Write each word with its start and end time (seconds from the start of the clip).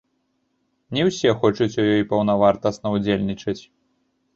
Не 0.97 1.03
ўсе 1.09 1.29
хочуць 1.45 1.69
у 1.81 1.85
ёй 1.95 2.03
паўнавартасна 2.15 2.87
ўдзельнічаць. 2.99 3.61